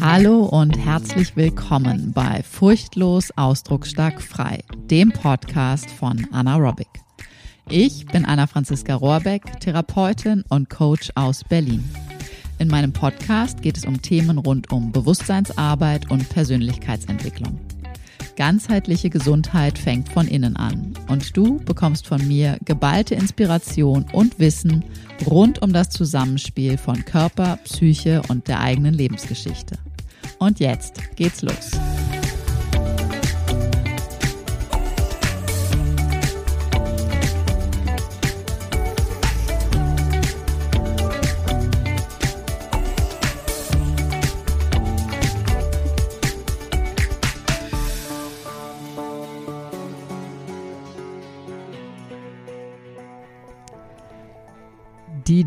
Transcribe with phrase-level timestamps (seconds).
[0.00, 6.88] Hallo und herzlich willkommen bei Furchtlos Ausdrucksstark Frei, dem Podcast von Anna Robic.
[7.68, 11.84] Ich bin Anna Franziska Rohrbeck, Therapeutin und Coach aus Berlin.
[12.58, 17.60] In meinem Podcast geht es um Themen rund um Bewusstseinsarbeit und Persönlichkeitsentwicklung.
[18.38, 24.84] Ganzheitliche Gesundheit fängt von innen an und du bekommst von mir geballte Inspiration und Wissen
[25.26, 29.76] rund um das Zusammenspiel von Körper, Psyche und der eigenen Lebensgeschichte.
[30.38, 31.72] Und jetzt geht's los.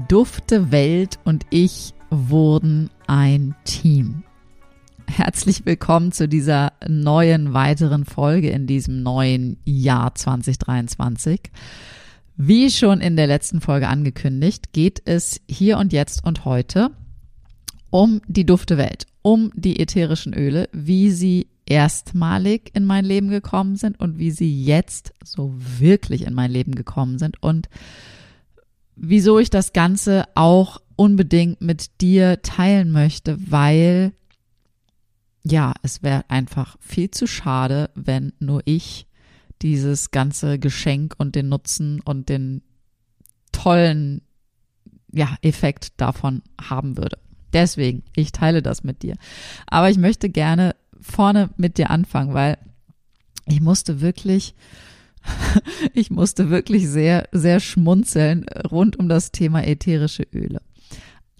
[0.08, 4.24] Dufte Welt und ich wurden ein Team.
[5.08, 11.42] Herzlich willkommen zu dieser neuen weiteren Folge in diesem neuen Jahr 2023.
[12.38, 16.92] Wie schon in der letzten Folge angekündigt, geht es hier und jetzt und heute
[17.90, 23.76] um die dufte Welt, um die ätherischen Öle, wie sie erstmalig in mein Leben gekommen
[23.76, 27.70] sind und wie sie jetzt so wirklich in mein Leben gekommen sind und
[28.96, 34.14] wieso ich das Ganze auch unbedingt mit dir teilen möchte, weil
[35.44, 39.08] ja, es wäre einfach viel zu schade, wenn nur ich
[39.62, 42.62] dieses ganze Geschenk und den Nutzen und den
[43.52, 44.22] tollen
[45.12, 47.18] ja, Effekt davon haben würde.
[47.54, 49.16] Deswegen, ich teile das mit dir.
[49.68, 52.58] Aber ich möchte gerne vorne mit dir anfangen, weil
[53.48, 54.56] ich musste wirklich
[55.94, 60.62] ich musste wirklich sehr, sehr schmunzeln rund um das Thema ätherische Öle.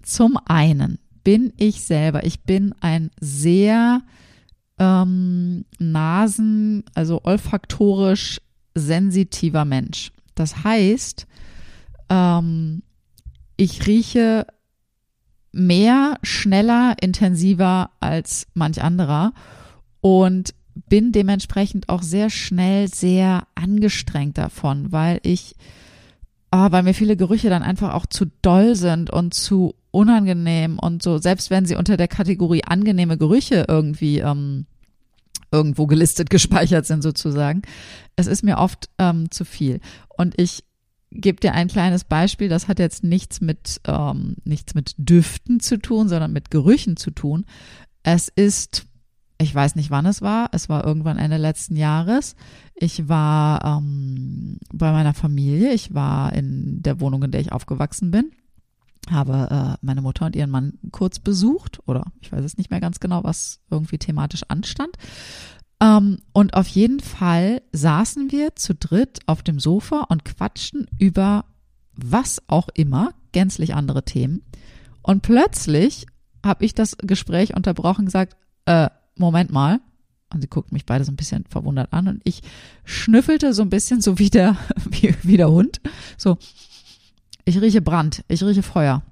[0.02, 4.02] Zum einen bin ich selber, ich bin ein sehr
[4.78, 8.40] ähm, nasen, also olfaktorisch
[8.74, 10.12] sensitiver Mensch.
[10.34, 11.26] Das heißt,
[12.08, 12.82] ähm,
[13.56, 14.46] ich rieche
[15.52, 19.34] mehr, schneller, intensiver als manch anderer
[20.00, 25.54] und bin dementsprechend auch sehr schnell sehr angestrengt davon, weil ich,
[26.50, 31.02] oh, weil mir viele Gerüche dann einfach auch zu doll sind und zu unangenehm und
[31.02, 34.66] so, selbst wenn sie unter der Kategorie angenehme Gerüche irgendwie ähm,
[35.50, 37.62] irgendwo gelistet, gespeichert sind sozusagen.
[38.16, 39.80] Es ist mir oft ähm, zu viel.
[40.08, 40.64] Und ich
[41.10, 45.78] gebe dir ein kleines Beispiel, das hat jetzt nichts mit, ähm, nichts mit Düften zu
[45.78, 47.44] tun, sondern mit Gerüchen zu tun.
[48.02, 48.86] Es ist
[49.42, 50.48] ich weiß nicht, wann es war.
[50.52, 52.36] Es war irgendwann Ende letzten Jahres.
[52.74, 55.72] Ich war ähm, bei meiner Familie.
[55.72, 58.30] Ich war in der Wohnung, in der ich aufgewachsen bin.
[59.10, 61.80] Habe äh, meine Mutter und ihren Mann kurz besucht.
[61.86, 64.96] Oder ich weiß es nicht mehr ganz genau, was irgendwie thematisch anstand.
[65.80, 71.44] Ähm, und auf jeden Fall saßen wir zu dritt auf dem Sofa und quatschten über
[71.94, 74.42] was auch immer, gänzlich andere Themen.
[75.02, 76.06] Und plötzlich
[76.44, 78.36] habe ich das Gespräch unterbrochen und gesagt,
[78.66, 79.80] äh, Moment mal.
[80.32, 82.40] Und sie guckt mich beide so ein bisschen verwundert an und ich
[82.84, 84.56] schnüffelte so ein bisschen so wie der,
[84.90, 85.80] wie, wie der Hund.
[86.16, 86.38] So,
[87.44, 89.02] ich rieche Brand, ich rieche Feuer.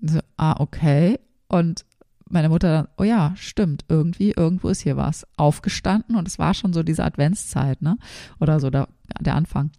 [0.00, 1.18] So, ah, okay.
[1.48, 1.84] Und
[2.30, 5.26] meine Mutter dann, oh ja, stimmt, irgendwie, irgendwo ist hier was.
[5.36, 7.98] Aufgestanden und es war schon so diese Adventszeit, ne?
[8.38, 8.88] Oder so der,
[9.20, 9.70] der Anfang.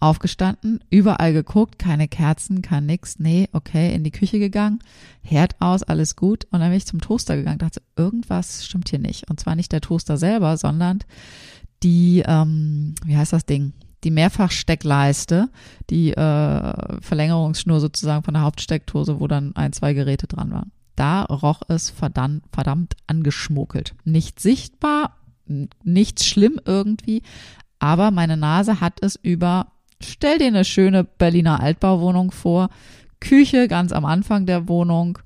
[0.00, 3.18] Aufgestanden, überall geguckt, keine Kerzen, kein nix.
[3.18, 4.78] Nee, okay, in die Küche gegangen,
[5.22, 6.46] Herd aus, alles gut.
[6.50, 9.28] Und dann bin ich zum Toaster gegangen, dachte, irgendwas stimmt hier nicht.
[9.28, 11.00] Und zwar nicht der Toaster selber, sondern
[11.82, 13.72] die, ähm, wie heißt das Ding?
[14.04, 15.48] Die Mehrfachsteckleiste,
[15.90, 20.70] die äh, Verlängerungsschnur sozusagen von der Hauptsteckdose, wo dann ein, zwei Geräte dran waren.
[20.94, 23.94] Da roch es verdammt, verdammt angeschmuggelt.
[24.04, 25.16] Nicht sichtbar,
[25.82, 27.22] nichts schlimm irgendwie,
[27.78, 32.70] aber meine Nase hat es über, stell dir eine schöne Berliner Altbauwohnung vor,
[33.20, 35.18] Küche ganz am Anfang der Wohnung,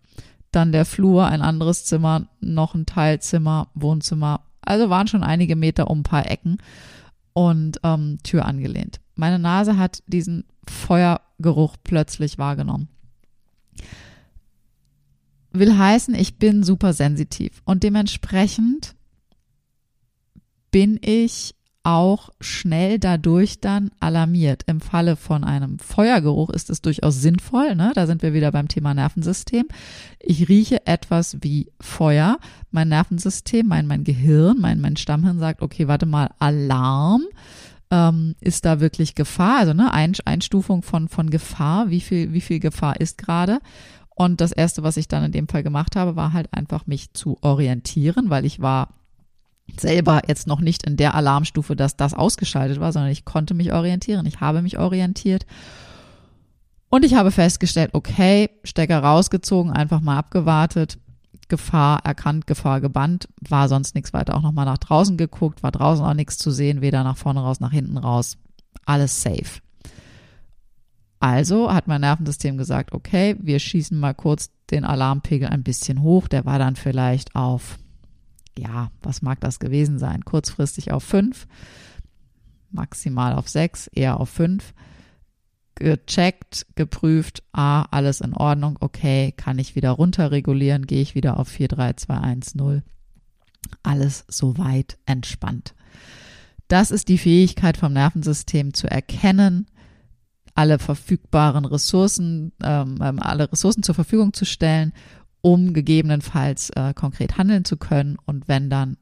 [0.51, 4.41] dann der Flur, ein anderes Zimmer, noch ein Teilzimmer, Wohnzimmer.
[4.61, 6.59] Also waren schon einige Meter um ein paar Ecken
[7.33, 9.01] und ähm, Tür angelehnt.
[9.15, 12.89] Meine Nase hat diesen Feuergeruch plötzlich wahrgenommen.
[15.53, 18.95] Will heißen, ich bin super sensitiv und dementsprechend
[20.71, 24.63] bin ich auch schnell dadurch dann alarmiert.
[24.67, 27.93] Im Falle von einem Feuergeruch ist es durchaus sinnvoll, ne?
[27.95, 29.67] da sind wir wieder beim Thema Nervensystem.
[30.21, 32.39] Ich rieche etwas wie Feuer.
[32.71, 37.25] Mein Nervensystem, mein, mein Gehirn, mein, mein Stammhirn sagt, okay, warte mal, Alarm.
[37.91, 42.61] ähm, ist da wirklich Gefahr, also ne, Einstufung von, von Gefahr, wie viel, wie viel
[42.61, 43.59] Gefahr ist gerade.
[44.15, 47.13] Und das erste, was ich dann in dem Fall gemacht habe, war halt einfach mich
[47.13, 48.91] zu orientieren, weil ich war
[49.81, 53.73] selber jetzt noch nicht in der Alarmstufe, dass das ausgeschaltet war, sondern ich konnte mich
[53.73, 54.27] orientieren.
[54.27, 55.47] Ich habe mich orientiert.
[56.89, 60.99] Und ich habe festgestellt, okay, Stecker rausgezogen, einfach mal abgewartet,
[61.49, 64.37] Gefahr erkannt, Gefahr gebannt, war sonst nichts weiter.
[64.37, 67.61] Auch nochmal nach draußen geguckt, war draußen auch nichts zu sehen, weder nach vorne raus,
[67.61, 68.37] nach hinten raus.
[68.85, 69.61] Alles safe.
[71.21, 76.27] Also hat mein Nervensystem gesagt, okay, wir schießen mal kurz den Alarmpegel ein bisschen hoch.
[76.27, 77.79] Der war dann vielleicht auf
[78.59, 80.25] ja, was mag das gewesen sein?
[80.25, 81.47] Kurzfristig auf fünf,
[82.71, 84.75] maximal auf sechs, eher auf fünf.
[85.75, 91.49] Gecheckt, geprüft, ah, alles in Ordnung, okay, kann ich wieder runterregulieren, gehe ich wieder auf
[91.49, 92.83] 4, 3, 2, 1, 0.
[93.83, 95.75] Alles soweit entspannt.
[96.69, 99.67] Das ist die Fähigkeit vom Nervensystem zu erkennen,
[100.55, 104.93] alle verfügbaren Ressourcen, ähm, ähm alle Ressourcen zur Verfügung zu stellen
[105.43, 108.17] um gegebenenfalls äh, konkret handeln zu können.
[108.25, 108.97] Und wenn dann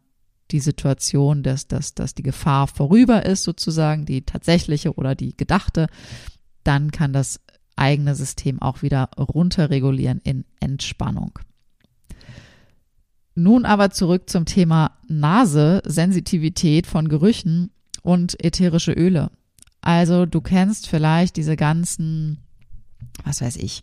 [0.50, 5.86] die Situation, dass, dass, dass die Gefahr vorüber ist, sozusagen, die tatsächliche oder die gedachte,
[6.64, 7.40] dann kann das
[7.76, 11.38] eigene System auch wieder runterregulieren in Entspannung.
[13.34, 17.70] Nun aber zurück zum Thema Nase, Sensitivität von Gerüchen
[18.02, 19.30] und ätherische Öle.
[19.80, 22.38] Also du kennst vielleicht diese ganzen,
[23.24, 23.82] was weiß ich,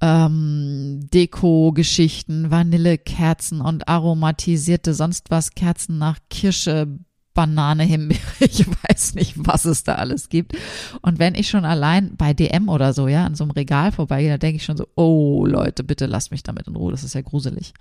[0.00, 6.98] ähm, Deko-Geschichten, Vanillekerzen und aromatisierte sonst was Kerzen nach Kirsche,
[7.34, 10.56] Banane, Himbeere, ich weiß nicht, was es da alles gibt.
[11.02, 14.30] Und wenn ich schon allein bei DM oder so, ja, an so einem Regal vorbeigehe,
[14.30, 17.14] da denke ich schon so, oh Leute, bitte lasst mich damit in Ruhe, das ist
[17.14, 17.74] ja gruselig.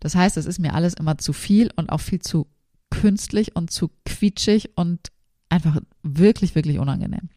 [0.00, 2.46] Das heißt, es ist mir alles immer zu viel und auch viel zu
[2.90, 5.08] künstlich und zu quietschig und
[5.48, 7.30] einfach wirklich, wirklich unangenehm.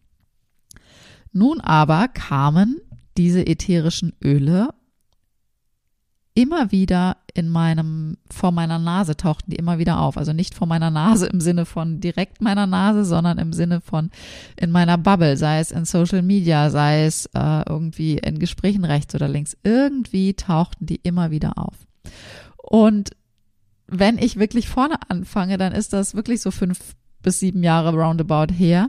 [1.32, 2.80] Nun aber kamen
[3.16, 4.70] diese ätherischen Öle
[6.36, 10.18] immer wieder in meinem, vor meiner Nase tauchten die immer wieder auf.
[10.18, 14.10] Also nicht vor meiner Nase im Sinne von direkt meiner Nase, sondern im Sinne von
[14.60, 19.14] in meiner Bubble, sei es in Social Media, sei es äh, irgendwie in Gesprächen rechts
[19.14, 19.56] oder links.
[19.64, 21.74] Irgendwie tauchten die immer wieder auf.
[22.58, 23.10] Und
[23.86, 26.80] wenn ich wirklich vorne anfange, dann ist das wirklich so fünf
[27.26, 28.88] bis sieben Jahre roundabout her.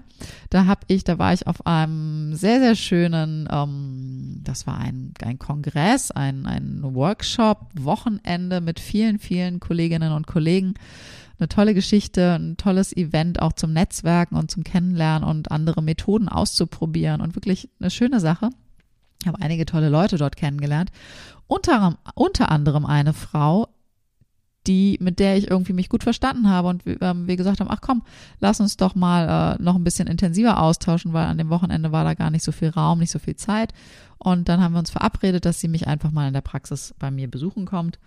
[0.52, 5.16] Da habe ich, da war ich auf einem sehr, sehr schönen, ähm, das war ein,
[5.24, 10.76] ein Kongress, ein, ein Workshop, Wochenende mit vielen, vielen Kolleginnen und Kollegen.
[11.40, 16.30] Eine tolle Geschichte, ein tolles Event auch zum Netzwerken und zum Kennenlernen und andere Methoden
[16.30, 18.52] auszuprobieren und wirklich eine schöne Sache.
[19.20, 20.92] Ich habe einige tolle Leute dort kennengelernt.
[21.48, 23.70] Unter, unter anderem eine Frau,
[24.68, 27.82] die, mit der ich irgendwie mich gut verstanden habe und ähm, wir gesagt haben, ach
[27.82, 28.04] komm,
[28.40, 32.04] lass uns doch mal äh, noch ein bisschen intensiver austauschen, weil an dem Wochenende war
[32.04, 33.74] da gar nicht so viel Raum, nicht so viel Zeit.
[34.18, 37.12] Und dann haben wir uns verabredet, dass sie mich einfach mal in der Praxis bei
[37.12, 38.00] mir besuchen kommt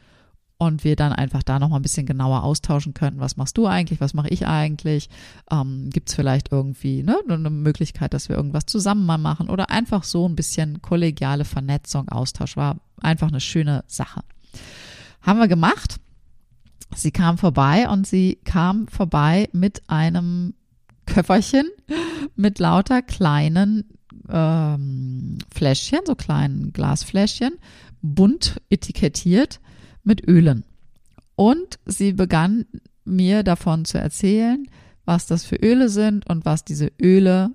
[0.61, 3.19] und wir dann einfach da noch mal ein bisschen genauer austauschen könnten.
[3.19, 3.99] Was machst du eigentlich?
[4.03, 5.09] Was mache ich eigentlich?
[5.51, 9.71] Ähm, Gibt es vielleicht irgendwie ne, eine Möglichkeit, dass wir irgendwas zusammen mal machen oder
[9.71, 14.21] einfach so ein bisschen kollegiale Vernetzung, Austausch war einfach eine schöne Sache.
[15.23, 15.97] Haben wir gemacht
[16.95, 20.55] Sie kam vorbei und sie kam vorbei mit einem
[21.07, 21.69] Köfferchen
[22.37, 23.85] mit lauter kleinen
[24.29, 27.55] ähm, Fläschchen, so kleinen Glasfläschchen,
[28.03, 29.61] bunt etikettiert
[30.05, 30.65] mit Ölen.
[31.37, 32.67] Und sie begann
[33.05, 34.67] mir davon zu erzählen,
[35.05, 37.51] was das für Öle sind und was diese Öle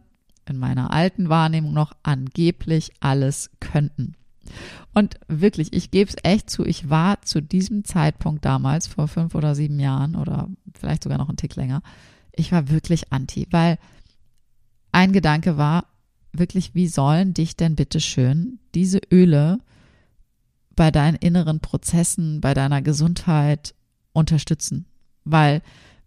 [0.48, 4.15] in meiner alten Wahrnehmung noch angeblich alles könnten.
[4.96, 9.36] Und wirklich, ich gebe es echt zu, ich war zu diesem Zeitpunkt damals, vor fünf
[9.36, 11.82] oder sieben Jahren oder vielleicht sogar noch einen Tick länger,
[12.32, 13.78] ich war wirklich anti, weil
[14.94, 15.86] ein Gedanke war,
[16.32, 19.60] wirklich, wie sollen dich denn bitte schön diese Öle
[20.78, 23.75] bei deinen inneren Prozessen, bei deiner Gesundheit
[24.14, 24.86] unterstützen?
[25.25, 25.62] Weil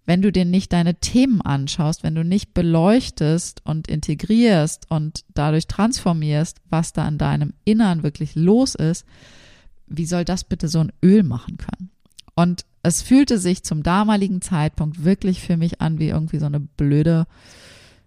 [0.09, 5.67] wenn du dir nicht deine Themen anschaust, wenn du nicht beleuchtest und integrierst und dadurch
[5.67, 9.05] transformierst, was da in deinem Innern wirklich los ist,
[9.87, 11.91] wie soll das bitte so ein Öl machen können?
[12.35, 16.61] Und es fühlte sich zum damaligen Zeitpunkt wirklich für mich an wie irgendwie so eine
[16.61, 17.27] blöde,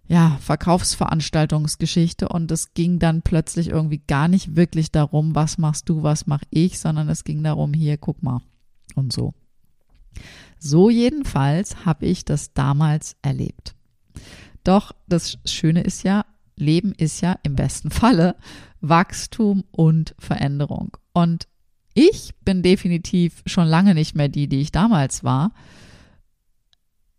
[0.08, 6.02] ja, Verkaufsveranstaltungsgeschichte und es ging dann plötzlich irgendwie gar nicht wirklich darum, was machst du,
[6.02, 8.42] was mach ich, sondern es ging darum, hier, guck mal
[8.96, 9.36] und so.
[10.64, 13.74] So jedenfalls habe ich das damals erlebt.
[14.64, 16.24] Doch das Schöne ist ja,
[16.56, 18.36] Leben ist ja im besten Falle
[18.80, 20.98] Wachstum und Veränderung.
[21.14, 21.48] Und
[21.96, 25.52] ich bin definitiv schon lange nicht mehr die, die ich damals war.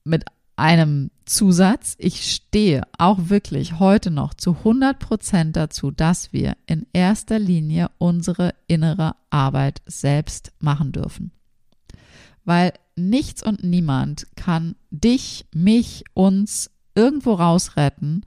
[0.05, 1.97] Mit einem Zusatz.
[1.99, 7.91] Ich stehe auch wirklich heute noch zu 100 Prozent dazu, dass wir in erster Linie
[7.99, 11.33] unsere innere Arbeit selbst machen dürfen.
[12.45, 18.25] Weil nichts und niemand kann dich, mich, uns irgendwo rausretten,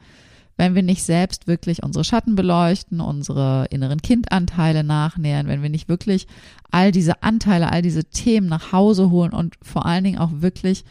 [0.57, 5.89] wenn wir nicht selbst wirklich unsere Schatten beleuchten, unsere inneren Kindanteile nachnähern, wenn wir nicht
[5.89, 6.27] wirklich
[6.72, 10.86] all diese Anteile, all diese Themen nach Hause holen und vor allen Dingen auch wirklich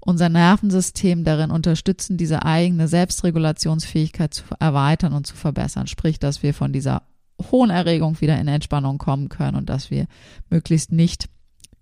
[0.00, 5.86] unser Nervensystem darin unterstützen, diese eigene Selbstregulationsfähigkeit zu erweitern und zu verbessern.
[5.86, 7.02] Sprich, dass wir von dieser
[7.50, 10.06] hohen Erregung wieder in Entspannung kommen können und dass wir
[10.50, 11.28] möglichst nicht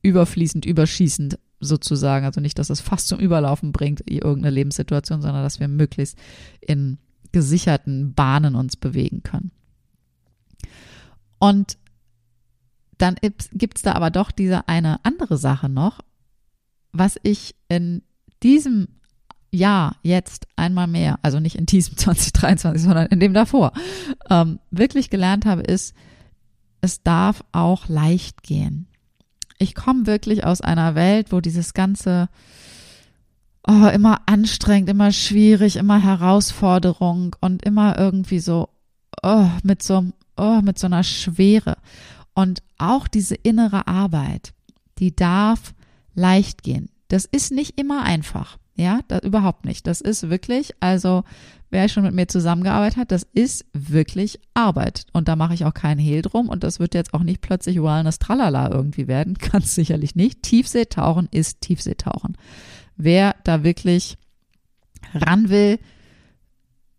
[0.02, 5.60] überfließend, überschießend sozusagen, also nicht, dass es fast zum Überlaufen bringt, irgendeine Lebenssituation, sondern dass
[5.60, 6.18] wir möglichst
[6.60, 6.98] in
[7.30, 9.52] gesicherten Bahnen uns bewegen können.
[11.38, 11.78] Und
[12.98, 13.16] dann
[13.52, 16.00] gibt es da aber doch diese eine andere Sache noch,
[16.92, 18.02] was ich in
[18.42, 18.88] diesem
[19.50, 23.72] Jahr jetzt einmal mehr, also nicht in diesem 2023, sondern in dem davor,
[24.30, 25.94] ähm, wirklich gelernt habe, ist,
[26.80, 28.88] es darf auch leicht gehen.
[29.62, 32.28] Ich komme wirklich aus einer Welt, wo dieses ganze
[33.66, 38.68] oh, immer anstrengend, immer schwierig, immer Herausforderung und immer irgendwie so
[39.22, 40.04] oh, mit so
[40.36, 41.76] oh, mit so einer Schwere
[42.34, 44.52] und auch diese innere Arbeit,
[44.98, 45.74] die darf
[46.14, 46.90] leicht gehen.
[47.08, 48.58] Das ist nicht immer einfach.
[48.74, 49.86] Ja, das, überhaupt nicht.
[49.86, 51.24] Das ist wirklich, also
[51.70, 55.06] wer schon mit mir zusammengearbeitet hat, das ist wirklich Arbeit.
[55.12, 56.48] Und da mache ich auch keinen Hehl drum.
[56.48, 59.34] Und das wird jetzt auch nicht plötzlich Wellness Tralala irgendwie werden.
[59.52, 60.42] Ganz sicherlich nicht.
[60.42, 62.36] Tiefseetauchen ist Tiefseetauchen.
[62.96, 64.16] Wer da wirklich
[65.14, 65.78] ran will,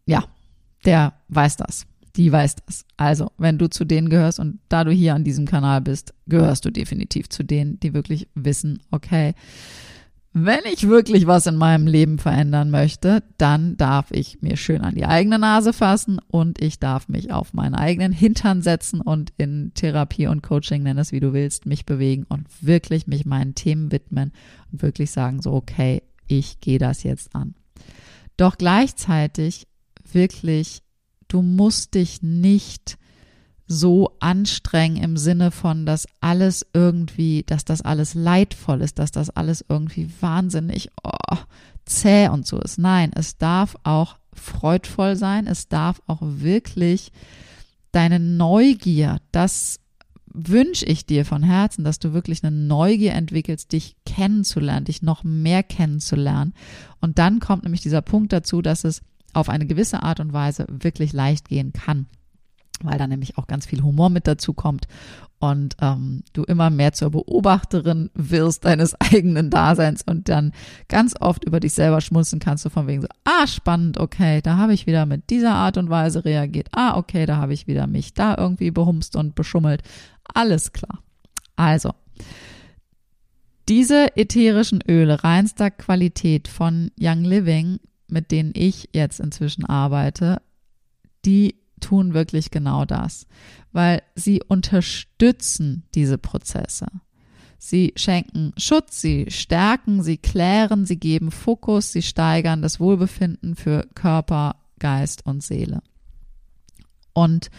[0.06, 0.26] ja,
[0.86, 1.86] der weiß das.
[2.16, 2.86] Die weiß das.
[2.98, 6.66] Also, wenn du zu denen gehörst und da du hier an diesem Kanal bist, gehörst
[6.66, 9.34] du definitiv zu denen, die wirklich wissen, okay,
[10.36, 14.96] wenn ich wirklich was in meinem Leben verändern möchte, dann darf ich mir schön an
[14.96, 19.74] die eigene Nase fassen und ich darf mich auf meinen eigenen Hintern setzen und in
[19.76, 23.92] Therapie und Coaching, nenn es wie du willst, mich bewegen und wirklich mich meinen Themen
[23.92, 24.32] widmen
[24.72, 27.54] und wirklich sagen, so, okay, ich gehe das jetzt an.
[28.36, 29.68] Doch gleichzeitig
[30.12, 30.82] wirklich,
[31.28, 32.98] du musst dich nicht
[33.74, 39.30] so anstrengen im Sinne von, dass alles irgendwie, dass das alles leidvoll ist, dass das
[39.30, 41.38] alles irgendwie wahnsinnig oh,
[41.86, 42.78] zäh und so ist.
[42.78, 47.12] Nein, es darf auch freudvoll sein, es darf auch wirklich
[47.92, 49.80] deine Neugier, das
[50.34, 55.24] wünsche ich dir von Herzen, dass du wirklich eine Neugier entwickelst, dich kennenzulernen, dich noch
[55.24, 56.54] mehr kennenzulernen.
[57.00, 59.02] Und dann kommt nämlich dieser Punkt dazu, dass es
[59.34, 62.08] auf eine gewisse Art und Weise wirklich leicht gehen kann
[62.82, 64.88] weil da nämlich auch ganz viel Humor mit dazu kommt.
[65.40, 70.54] Und ähm, du immer mehr zur Beobachterin wirst deines eigenen Daseins und dann
[70.88, 74.58] ganz oft über dich selber schmunzeln kannst, du von wegen so, ah, spannend, okay, da
[74.58, 77.88] habe ich wieder mit dieser Art und Weise reagiert, ah, okay, da habe ich wieder
[77.88, 79.82] mich da irgendwie behumst und beschummelt,
[80.34, 81.00] alles klar.
[81.58, 81.92] Also,
[83.70, 90.42] diese ätherischen Öle reinster Qualität von Young Living, mit denen ich jetzt inzwischen arbeite,
[91.26, 93.28] die tun wirklich genau das,
[93.72, 96.88] weil sie unterstützen diese Prozesse.
[97.60, 103.88] Sie schenken Schutz, sie stärken, sie klären, sie geben Fokus, sie steigern das Wohlbefinden für
[103.96, 105.82] Körper, Geist und Seele.
[107.14, 107.50] Und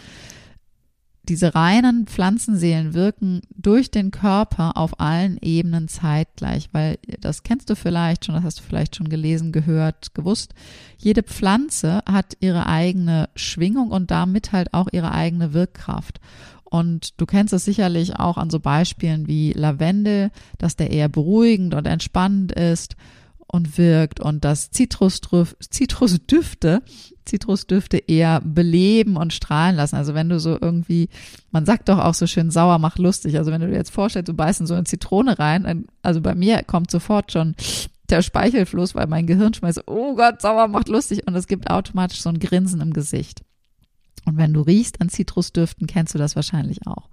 [1.27, 7.75] diese reinen Pflanzenseelen wirken durch den Körper auf allen Ebenen zeitgleich, weil das kennst du
[7.75, 10.53] vielleicht schon, das hast du vielleicht schon gelesen, gehört, gewusst.
[10.97, 16.19] Jede Pflanze hat ihre eigene Schwingung und damit halt auch ihre eigene Wirkkraft.
[16.63, 21.73] Und du kennst es sicherlich auch an so Beispielen wie Lavendel, dass der eher beruhigend
[21.73, 22.95] und entspannend ist
[23.55, 26.81] und wirkt und dass Zitrusdüfte,
[27.25, 29.95] Zitrusdüfte eher beleben und strahlen lassen.
[29.95, 31.09] Also wenn du so irgendwie,
[31.51, 33.37] man sagt doch auch so schön, sauer macht lustig.
[33.37, 36.35] Also wenn du dir jetzt vorstellst, du beißt in so eine Zitrone rein, also bei
[36.35, 37.55] mir kommt sofort schon
[38.09, 42.21] der Speichelfluss, weil mein Gehirn schmeißt, oh Gott, sauer macht lustig und es gibt automatisch
[42.21, 43.41] so ein Grinsen im Gesicht.
[44.25, 47.09] Und wenn du riechst an Zitrusdüften, kennst du das wahrscheinlich auch.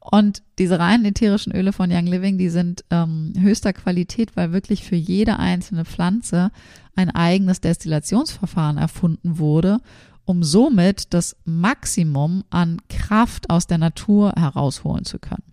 [0.00, 4.82] Und diese reinen ätherischen Öle von Young Living, die sind ähm, höchster Qualität, weil wirklich
[4.82, 6.50] für jede einzelne Pflanze
[6.96, 9.78] ein eigenes Destillationsverfahren erfunden wurde,
[10.24, 15.44] um somit das Maximum an Kraft aus der Natur herausholen zu können.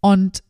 [0.00, 0.42] Und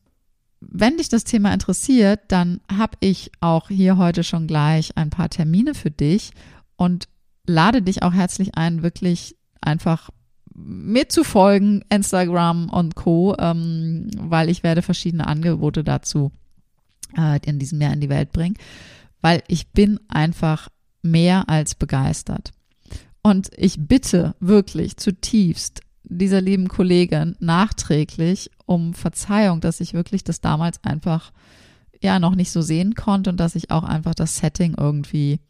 [0.61, 5.29] wenn dich das Thema interessiert, dann habe ich auch hier heute schon gleich ein paar
[5.29, 6.33] Termine für dich
[6.77, 7.09] und
[7.47, 10.11] lade dich auch herzlich ein, wirklich einfach
[10.55, 16.33] mir zu folgen, Instagram und Co., ähm, weil ich werde verschiedene Angebote dazu
[17.17, 18.57] äh, in diesem Jahr in die Welt bringen,
[19.21, 20.69] weil ich bin einfach
[21.03, 22.53] mehr als begeistert.
[23.23, 30.41] Und ich bitte wirklich zutiefst dieser lieben Kollegin nachträglich um Verzeihung, dass ich wirklich das
[30.41, 31.33] damals einfach
[32.03, 35.41] ja noch nicht so sehen konnte und dass ich auch einfach das Setting irgendwie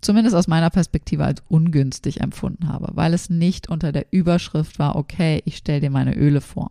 [0.00, 4.96] zumindest aus meiner Perspektive als ungünstig empfunden habe, weil es nicht unter der Überschrift war,
[4.96, 6.70] okay, ich stelle dir meine Öle vor.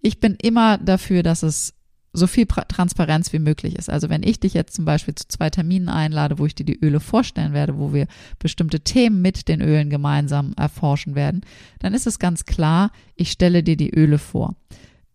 [0.00, 1.74] Ich bin immer dafür, dass es
[2.12, 3.88] so viel Transparenz wie möglich ist.
[3.88, 6.78] Also wenn ich dich jetzt zum Beispiel zu zwei Terminen einlade, wo ich dir die
[6.80, 8.06] Öle vorstellen werde, wo wir
[8.38, 11.42] bestimmte Themen mit den Ölen gemeinsam erforschen werden,
[11.78, 14.56] dann ist es ganz klar, ich stelle dir die Öle vor.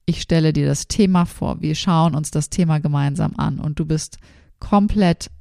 [0.05, 1.61] Ich stelle dir das Thema vor.
[1.61, 4.17] Wir schauen uns das Thema gemeinsam an und du bist
[4.59, 5.31] komplett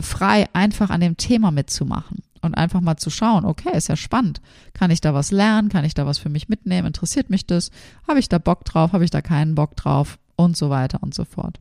[0.00, 4.40] frei, einfach an dem Thema mitzumachen und einfach mal zu schauen, okay, ist ja spannend.
[4.74, 5.68] Kann ich da was lernen?
[5.68, 6.88] Kann ich da was für mich mitnehmen?
[6.88, 7.70] Interessiert mich das?
[8.06, 8.92] Habe ich da Bock drauf?
[8.92, 10.18] Habe ich da keinen Bock drauf?
[10.36, 11.60] Und so weiter und so fort.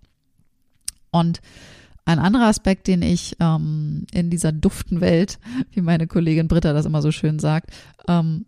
[1.12, 1.42] Und
[2.06, 5.40] ein anderer Aspekt, den ich ähm, in dieser duften Welt,
[5.72, 7.72] wie meine Kollegin Britta das immer so schön sagt,
[8.08, 8.46] ähm,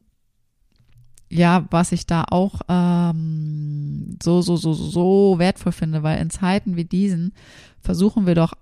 [1.30, 6.75] ja, was ich da auch ähm, so, so, so, so wertvoll finde, weil in Zeiten
[6.75, 7.34] wie diesen
[7.80, 8.54] versuchen wir doch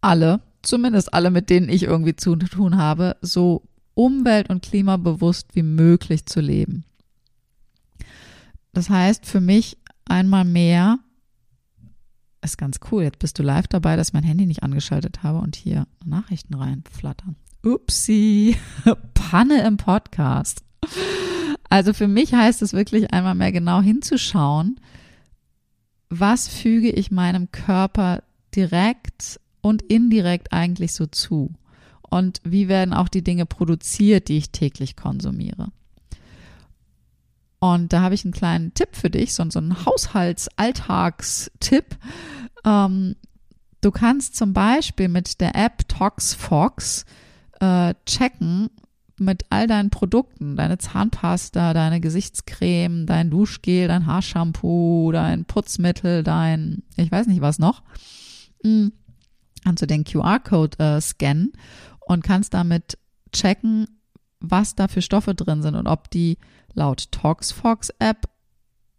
[0.00, 3.62] alle, zumindest alle, mit denen ich irgendwie zu tun habe, so
[3.94, 6.84] umwelt- und klimabewusst wie möglich zu leben.
[8.72, 10.98] Das heißt für mich einmal mehr,
[12.42, 15.38] ist ganz cool, jetzt bist du live dabei, dass ich mein Handy nicht angeschaltet habe
[15.38, 17.36] und hier Nachrichten reinflattern.
[17.64, 18.56] Upsi,
[19.14, 20.62] Panne im Podcast.
[21.70, 24.78] Also für mich heißt es wirklich einmal mehr genau hinzuschauen,
[26.10, 28.22] was füge ich meinem Körper
[28.54, 31.54] direkt und indirekt eigentlich so zu?
[32.02, 35.68] Und wie werden auch die Dinge produziert, die ich täglich konsumiere?
[37.60, 41.96] Und da habe ich einen kleinen Tipp für dich, so, so einen Haushaltsalltagstipp.
[42.66, 43.16] Ähm,
[43.80, 47.06] du kannst zum Beispiel mit der App ToxFox
[47.60, 48.68] äh, checken,
[49.16, 56.82] mit all deinen Produkten, deine Zahnpasta, deine Gesichtscreme, dein Duschgel, dein Haarshampoo, dein Putzmittel, dein,
[56.96, 57.82] ich weiß nicht was noch,
[58.62, 58.92] hm
[59.64, 61.52] kannst du den QR-Code äh, scannen
[62.00, 62.98] und kannst damit
[63.32, 63.86] checken,
[64.40, 66.38] was da für Stoffe drin sind und ob die
[66.74, 68.28] laut ToxFox App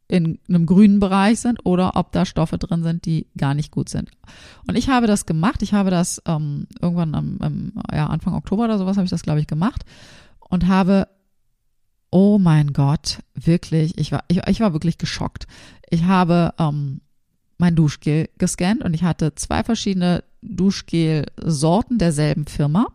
[0.07, 3.89] in einem grünen Bereich sind oder ob da Stoffe drin sind, die gar nicht gut
[3.89, 4.11] sind.
[4.67, 5.61] Und ich habe das gemacht.
[5.63, 9.23] Ich habe das ähm, irgendwann am, am ja, Anfang Oktober oder sowas habe ich das,
[9.23, 9.83] glaube ich, gemacht
[10.39, 11.07] und habe,
[12.11, 15.47] oh mein Gott, wirklich, ich war, ich, ich war wirklich geschockt.
[15.89, 17.01] Ich habe ähm,
[17.57, 22.87] mein Duschgel gescannt und ich hatte zwei verschiedene Duschgel-Sorten derselben Firma.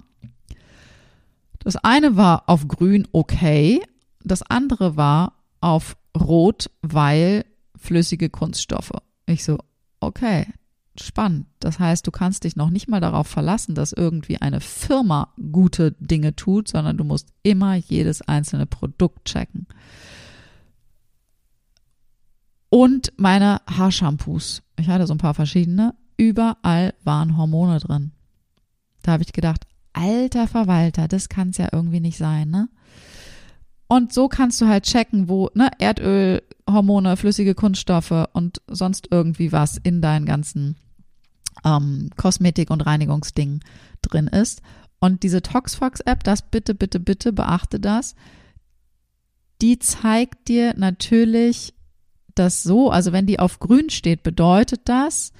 [1.60, 3.82] Das eine war auf grün okay,
[4.22, 7.44] das andere war auf rot, weil
[7.76, 8.92] flüssige Kunststoffe.
[9.26, 9.58] Ich so,
[10.00, 10.46] okay,
[10.98, 11.46] spannend.
[11.60, 15.92] Das heißt, du kannst dich noch nicht mal darauf verlassen, dass irgendwie eine Firma gute
[15.92, 19.66] Dinge tut, sondern du musst immer jedes einzelne Produkt checken.
[22.70, 24.62] Und meine Haarshampoos.
[24.78, 28.12] Ich hatte so ein paar verschiedene überall waren Hormone drin.
[29.02, 32.68] Da habe ich gedacht, alter Verwalter, das kann es ja irgendwie nicht sein, ne?
[33.88, 39.50] Und so kannst du halt checken, wo ne, Erdöl, Hormone, flüssige Kunststoffe und sonst irgendwie
[39.50, 40.76] was in deinen ganzen
[41.64, 43.64] ähm, Kosmetik- und Reinigungsdingen
[44.00, 44.62] drin ist.
[45.00, 48.14] Und diese ToxFox-App, das bitte, bitte, bitte beachte das,
[49.60, 51.74] die zeigt dir natürlich
[52.34, 55.32] das so, also wenn die auf grün steht, bedeutet das,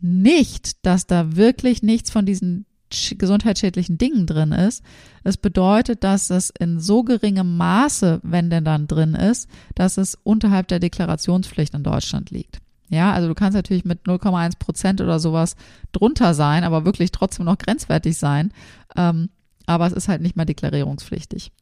[0.00, 4.82] nicht, dass da wirklich nichts von diesen gesundheitsschädlichen Dingen drin ist.
[5.24, 10.14] Es bedeutet, dass es in so geringem Maße, wenn denn dann drin ist, dass es
[10.22, 12.60] unterhalb der Deklarationspflicht in Deutschland liegt.
[12.88, 15.56] Ja, also du kannst natürlich mit 0,1 Prozent oder sowas
[15.92, 18.52] drunter sein, aber wirklich trotzdem noch grenzwertig sein.
[18.96, 19.28] Ähm,
[19.66, 21.52] aber es ist halt nicht mehr deklarierungspflichtig.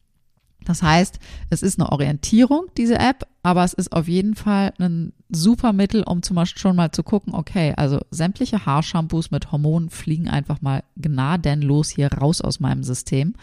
[0.66, 5.12] Das heißt, es ist eine Orientierung, diese App, aber es ist auf jeden Fall ein
[5.28, 9.90] super Mittel, um zum Beispiel schon mal zu gucken, okay, also sämtliche Haarshampoos mit Hormonen
[9.90, 13.34] fliegen einfach mal gnadenlos hier raus aus meinem System,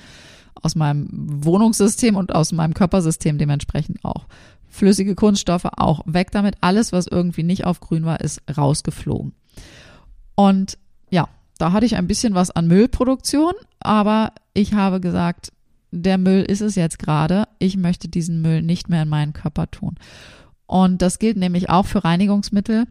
[0.62, 1.08] aus meinem
[1.46, 4.28] Wohnungssystem und aus meinem Körpersystem dementsprechend auch.
[4.68, 6.56] Flüssige Kunststoffe auch weg damit.
[6.60, 9.34] Alles, was irgendwie nicht auf grün war, ist rausgeflogen.
[10.36, 10.78] Und
[11.10, 15.54] ja, da hatte ich ein bisschen was an Müllproduktion, aber ich habe gesagt,
[15.94, 17.48] der Müll ist es jetzt gerade.
[17.60, 19.96] Ich möchte diesen Müll nicht mehr in meinen Körper tun.
[20.66, 22.86] Und das gilt nämlich auch für Reinigungsmittel.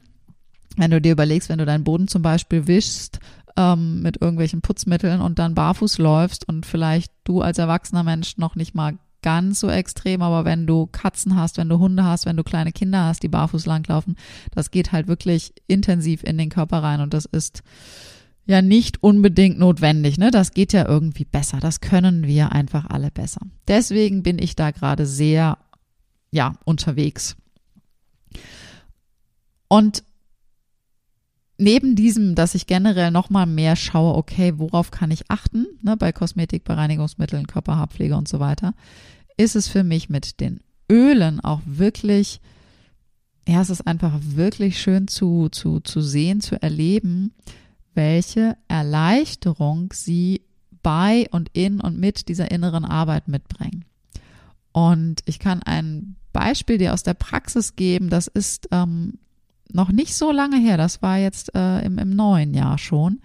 [0.76, 3.18] Wenn du dir überlegst, wenn du deinen Boden zum Beispiel wischst
[3.56, 8.54] ähm, mit irgendwelchen Putzmitteln und dann barfuß läufst und vielleicht du als erwachsener Mensch noch
[8.54, 12.36] nicht mal ganz so extrem, aber wenn du Katzen hast, wenn du Hunde hast, wenn
[12.36, 14.16] du kleine Kinder hast, die barfuß langlaufen,
[14.52, 17.62] das geht halt wirklich intensiv in den Körper rein und das ist
[18.46, 20.30] ja nicht unbedingt notwendig, ne?
[20.30, 21.58] Das geht ja irgendwie besser.
[21.60, 23.40] Das können wir einfach alle besser.
[23.68, 25.58] Deswegen bin ich da gerade sehr,
[26.30, 27.36] ja, unterwegs.
[29.68, 30.02] Und
[31.56, 36.12] neben diesem, dass ich generell nochmal mehr schaue, okay, worauf kann ich achten, ne, bei
[36.12, 38.74] Kosmetik, bei Reinigungsmitteln, Körperhaarpflege und so weiter,
[39.36, 42.40] ist es für mich mit den Ölen auch wirklich,
[43.48, 47.32] ja, es ist einfach wirklich schön zu, zu, zu sehen, zu erleben,
[47.94, 50.42] welche Erleichterung sie
[50.82, 53.84] bei und in und mit dieser inneren Arbeit mitbringen.
[54.72, 59.18] Und ich kann ein Beispiel dir aus der Praxis geben, das ist ähm,
[59.70, 63.20] noch nicht so lange her, das war jetzt äh, im, im neuen Jahr schon.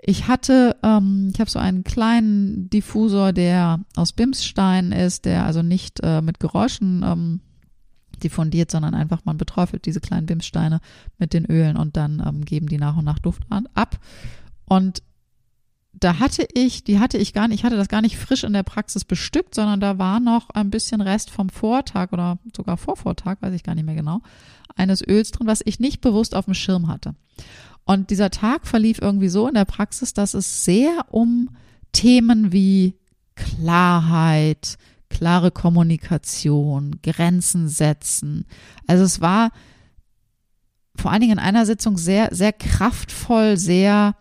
[0.00, 5.62] Ich hatte, ähm, ich habe so einen kleinen Diffusor, der aus Bimsstein ist, der also
[5.62, 7.40] nicht äh, mit Geräuschen ähm,
[8.18, 10.80] diffundiert, sondern einfach man beträufelt diese kleinen Bimssteine
[11.18, 13.98] mit den Ölen und dann ähm, geben die nach und nach Duft an, ab.
[14.64, 15.02] Und
[15.92, 18.52] da hatte ich, die hatte ich gar nicht, ich hatte das gar nicht frisch in
[18.52, 23.42] der Praxis bestückt, sondern da war noch ein bisschen Rest vom Vortag oder sogar Vorvortag,
[23.42, 24.20] weiß ich gar nicht mehr genau,
[24.76, 27.14] eines Öls drin, was ich nicht bewusst auf dem Schirm hatte.
[27.84, 31.50] Und dieser Tag verlief irgendwie so in der Praxis, dass es sehr um
[31.92, 32.94] Themen wie
[33.34, 34.76] Klarheit,
[35.10, 38.46] klare Kommunikation, Grenzen setzen.
[38.86, 39.50] Also es war
[40.96, 44.16] vor allen Dingen in einer Sitzung sehr, sehr kraftvoll, sehr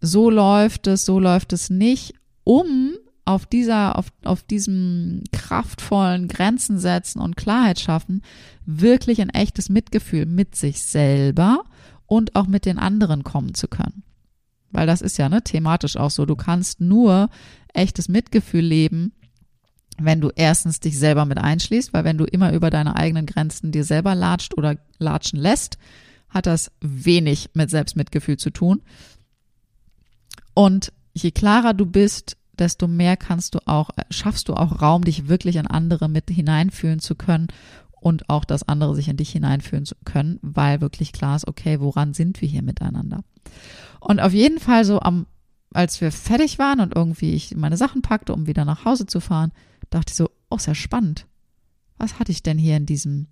[0.00, 2.92] so läuft es, so läuft es nicht, um
[3.24, 8.22] auf dieser, auf, auf diesem kraftvollen Grenzen setzen und Klarheit schaffen,
[8.66, 11.64] wirklich ein echtes Mitgefühl mit sich selber
[12.06, 14.02] und auch mit den anderen kommen zu können.
[14.70, 16.26] Weil das ist ja ne, thematisch auch so.
[16.26, 17.28] Du kannst nur
[17.72, 19.12] echtes Mitgefühl leben,
[19.98, 23.72] wenn du erstens dich selber mit einschließt, weil wenn du immer über deine eigenen Grenzen
[23.72, 25.78] dir selber latscht oder latschen lässt,
[26.28, 28.82] hat das wenig mit Selbstmitgefühl zu tun.
[30.54, 35.04] Und je klarer du bist, desto mehr kannst du auch, äh, schaffst du auch Raum,
[35.04, 37.48] dich wirklich in andere mit hineinfühlen zu können
[38.00, 41.80] und auch, dass andere sich in dich hineinfühlen zu können, weil wirklich klar ist, okay,
[41.80, 43.24] woran sind wir hier miteinander?
[44.00, 45.26] Und auf jeden Fall so am,
[45.72, 49.20] als wir fertig waren und irgendwie ich meine Sachen packte, um wieder nach Hause zu
[49.20, 49.52] fahren,
[49.94, 51.26] dachte ich so, oh, sehr spannend.
[51.98, 53.28] Was hatte ich denn hier in diesem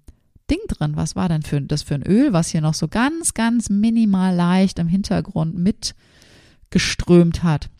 [0.50, 0.96] Ding drin?
[0.96, 4.34] Was war denn für, das für ein Öl, was hier noch so ganz, ganz minimal
[4.34, 7.70] leicht im Hintergrund mitgeströmt hat?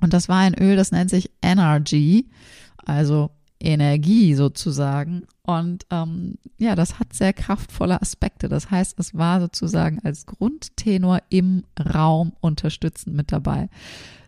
[0.00, 2.28] Und das war ein Öl, das nennt sich Energy,
[2.76, 5.26] also Energie sozusagen.
[5.42, 8.48] Und ähm, ja, das hat sehr kraftvolle Aspekte.
[8.48, 13.68] Das heißt, es war sozusagen als Grundtenor im Raum unterstützend mit dabei.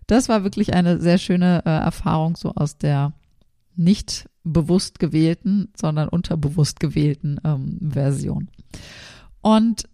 [0.07, 3.13] Das war wirklich eine sehr schöne äh, Erfahrung so aus der
[3.79, 8.49] nicht bewusst gewählten, sondern unterbewusst gewählten ähm, Version.
[9.41, 9.89] Und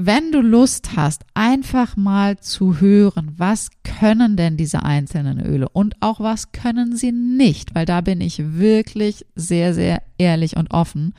[0.00, 5.96] wenn du Lust hast, einfach mal zu hören, was können denn diese einzelnen Öle und
[6.00, 11.14] auch was können sie nicht, weil da bin ich wirklich sehr, sehr ehrlich und offen,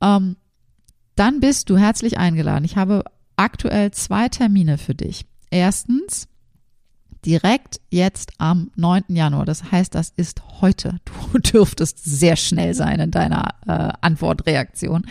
[0.00, 0.36] ähm,
[1.14, 2.64] dann bist du herzlich eingeladen.
[2.64, 3.04] Ich habe
[3.36, 5.26] aktuell zwei Termine für dich.
[5.50, 6.28] Erstens
[7.24, 9.04] direkt jetzt am 9.
[9.08, 9.44] Januar.
[9.44, 11.00] Das heißt, das ist heute.
[11.32, 15.06] Du dürftest sehr schnell sein in deiner äh, Antwortreaktion.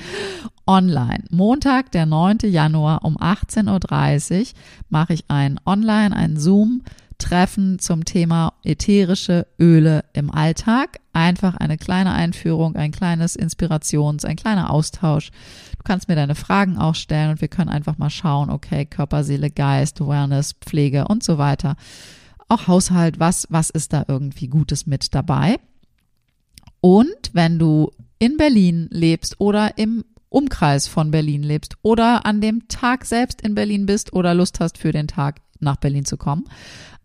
[0.66, 1.24] Online.
[1.30, 2.40] Montag, der 9.
[2.44, 4.48] Januar um 18.30 Uhr
[4.90, 6.84] mache ich ein Online, ein Zoom
[7.18, 11.00] Treffen zum Thema ätherische Öle im Alltag.
[11.14, 15.32] Einfach eine kleine Einführung, ein kleines Inspirations, ein kleiner Austausch.
[15.84, 19.26] Du kannst mir deine Fragen auch stellen und wir können einfach mal schauen, okay, Körper,
[19.26, 21.76] Seele, Geist, Awareness, Pflege und so weiter.
[22.48, 25.60] Auch Haushalt, was, was ist da irgendwie Gutes mit dabei?
[26.80, 32.70] Und wenn du in Berlin lebst oder im Umkreis von Berlin lebst oder an dem
[32.70, 36.46] Tag selbst in Berlin bist oder Lust hast, für den Tag nach Berlin zu kommen,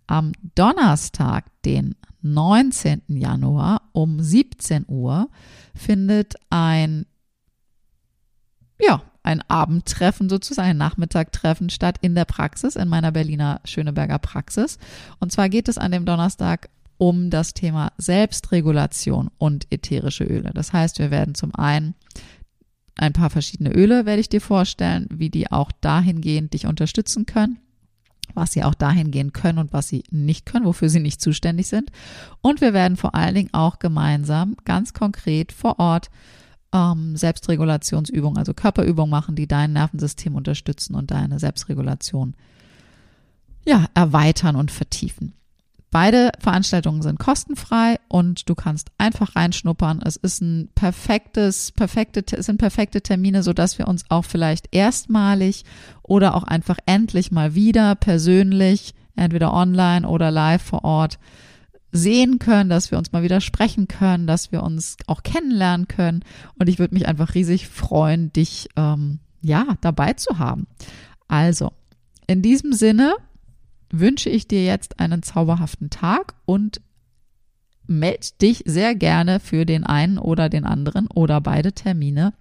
[0.07, 3.03] am Donnerstag, den 19.
[3.09, 5.29] Januar um 17 Uhr
[5.75, 7.07] findet ein,
[8.81, 14.79] ja, ein Abendtreffen sozusagen, ein Nachmittagtreffen statt in der Praxis, in meiner Berliner Schöneberger Praxis.
[15.19, 20.51] Und zwar geht es an dem Donnerstag um das Thema Selbstregulation und ätherische Öle.
[20.55, 21.95] Das heißt, wir werden zum einen
[22.97, 27.59] ein paar verschiedene Öle werde ich dir vorstellen, wie die auch dahingehend dich unterstützen können
[28.35, 31.69] was sie auch dahin gehen können und was sie nicht können, wofür sie nicht zuständig
[31.69, 31.91] sind.
[32.41, 36.11] Und wir werden vor allen Dingen auch gemeinsam ganz konkret vor Ort
[36.73, 42.35] ähm, Selbstregulationsübungen, also Körperübungen machen, die dein Nervensystem unterstützen und deine Selbstregulation
[43.65, 45.35] ja, erweitern und vertiefen.
[45.91, 50.03] Beide Veranstaltungen sind kostenfrei und du kannst einfach reinschnuppern.
[50.05, 54.75] Es ist ein perfektes, perfekte, es sind perfekte Termine, so dass wir uns auch vielleicht
[54.75, 55.65] erstmalig
[56.03, 61.19] oder auch einfach endlich mal wieder persönlich, entweder online oder live vor Ort
[61.91, 66.25] sehen können, dass wir uns mal wieder sprechen können, dass wir uns auch kennenlernen können.
[66.59, 70.67] Und ich würde mich einfach riesig freuen, dich ähm, ja dabei zu haben.
[71.29, 71.73] Also
[72.27, 73.15] in diesem Sinne
[73.91, 76.81] wünsche ich dir jetzt einen zauberhaften Tag und
[77.87, 82.35] meld dich sehr gerne für den einen oder den anderen oder beide Termine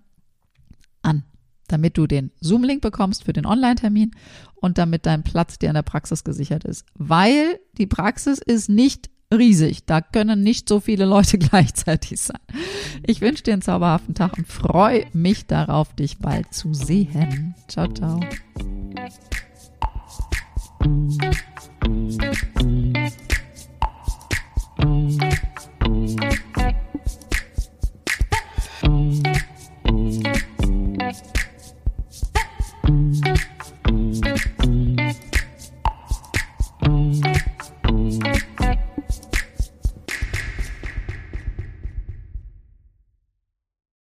[1.01, 1.23] an,
[1.69, 4.11] damit du den Zoom-Link bekommst für den Online-Termin
[4.55, 6.85] und damit dein Platz dir in der Praxis gesichert ist.
[6.95, 9.85] Weil die Praxis ist nicht riesig.
[9.85, 12.39] Da können nicht so viele Leute gleichzeitig sein.
[13.05, 17.55] Ich wünsche dir einen zauberhaften Tag und freue mich darauf, dich bald zu sehen.
[17.67, 18.19] Ciao, ciao.